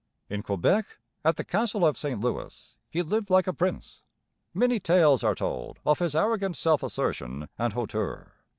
[0.31, 4.01] In Quebec, at the Castle of St Louis, he lived like a prince.
[4.51, 8.33] Many tales are told of his arrogant self assertion and hauteur.